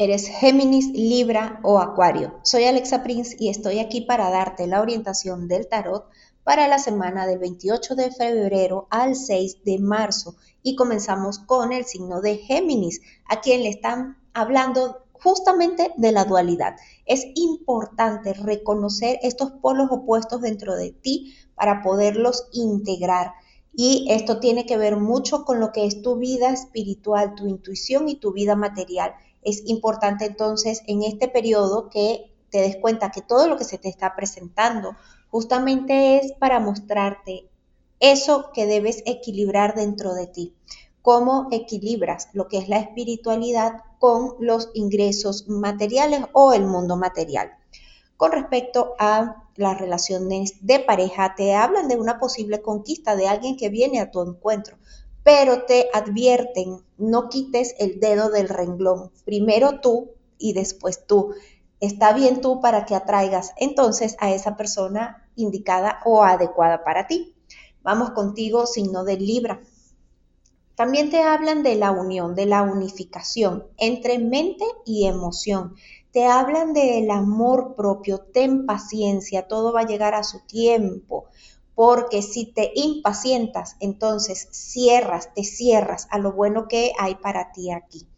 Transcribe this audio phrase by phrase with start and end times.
[0.00, 2.38] Eres Géminis, Libra o Acuario.
[2.44, 6.08] Soy Alexa Prince y estoy aquí para darte la orientación del tarot
[6.44, 10.36] para la semana del 28 de febrero al 6 de marzo.
[10.62, 16.24] Y comenzamos con el signo de Géminis, a quien le están hablando justamente de la
[16.24, 16.76] dualidad.
[17.04, 23.32] Es importante reconocer estos polos opuestos dentro de ti para poderlos integrar.
[23.80, 28.08] Y esto tiene que ver mucho con lo que es tu vida espiritual, tu intuición
[28.08, 33.22] y tu vida material es importante entonces en este periodo que te des cuenta que
[33.22, 34.96] todo lo que se te está presentando
[35.30, 37.48] justamente es para mostrarte
[38.00, 40.54] eso que debes equilibrar dentro de ti.
[41.02, 47.52] Cómo equilibras lo que es la espiritualidad con los ingresos materiales o el mundo material.
[48.18, 53.56] Con respecto a las relaciones de pareja, te hablan de una posible conquista de alguien
[53.56, 54.76] que viene a tu encuentro
[55.28, 61.34] pero te advierten, no quites el dedo del renglón, primero tú y después tú.
[61.80, 67.36] Está bien tú para que atraigas entonces a esa persona indicada o adecuada para ti.
[67.82, 69.60] Vamos contigo, signo de Libra.
[70.74, 75.74] También te hablan de la unión, de la unificación entre mente y emoción.
[76.18, 81.26] Te hablan del amor propio, ten paciencia, todo va a llegar a su tiempo
[81.76, 87.70] porque si te impacientas, entonces cierras, te cierras a lo bueno que hay para ti
[87.70, 88.08] aquí.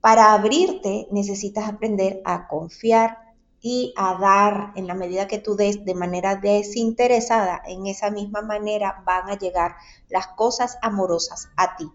[0.00, 3.18] Para abrirte necesitas aprender a confiar
[3.60, 8.42] y a dar en la medida que tú des de manera desinteresada, en esa misma
[8.42, 9.76] manera van a llegar
[10.08, 11.88] las cosas amorosas a ti.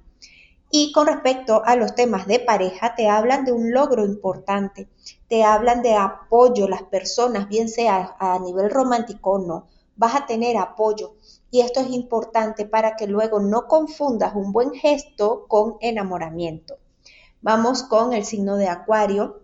[0.71, 4.87] Y con respecto a los temas de pareja, te hablan de un logro importante,
[5.27, 10.25] te hablan de apoyo, las personas, bien sea a nivel romántico o no, vas a
[10.27, 11.15] tener apoyo.
[11.51, 16.77] Y esto es importante para que luego no confundas un buen gesto con enamoramiento.
[17.41, 19.41] Vamos con el signo de Acuario,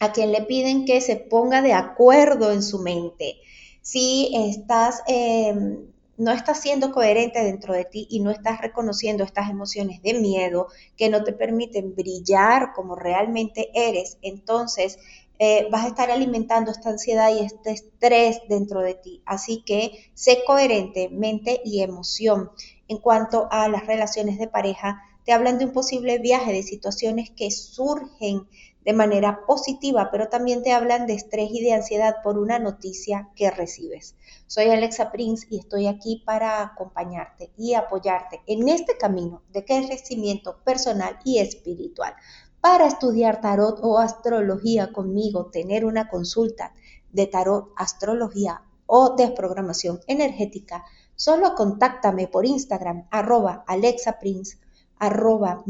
[0.00, 3.36] a quien le piden que se ponga de acuerdo en su mente.
[3.82, 5.86] Si estás, em,
[6.20, 10.66] no estás siendo coherente dentro de ti y no estás reconociendo estas emociones de miedo
[10.94, 14.98] que no te permiten brillar como realmente eres, entonces
[15.38, 19.22] eh, vas a estar alimentando esta ansiedad y este estrés dentro de ti.
[19.24, 22.50] Así que sé coherente, mente y emoción.
[22.86, 27.30] En cuanto a las relaciones de pareja, te hablan de un posible viaje, de situaciones
[27.30, 28.46] que surgen
[28.84, 33.28] de manera positiva, pero también te hablan de estrés y de ansiedad por una noticia
[33.36, 34.16] que recibes.
[34.46, 40.58] Soy Alexa Prince y estoy aquí para acompañarte y apoyarte en este camino de crecimiento
[40.64, 42.14] personal y espiritual
[42.60, 46.74] para estudiar tarot o astrología conmigo, tener una consulta
[47.12, 54.58] de tarot, astrología o desprogramación energética, solo contáctame por Instagram arroba alexaprince
[54.98, 55.62] arroba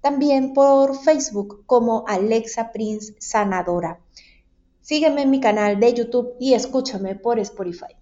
[0.00, 4.00] también por Facebook como Alexa Prince Sanadora.
[4.80, 7.99] Sígueme en mi canal de YouTube y escúchame por Spotify.